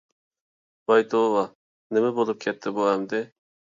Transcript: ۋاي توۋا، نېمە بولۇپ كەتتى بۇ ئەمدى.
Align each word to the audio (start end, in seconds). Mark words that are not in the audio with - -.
ۋاي 0.93 1.05
توۋا، 1.13 1.45
نېمە 1.93 2.13
بولۇپ 2.19 2.45
كەتتى 2.49 2.79
بۇ 2.83 2.93
ئەمدى. 2.93 3.27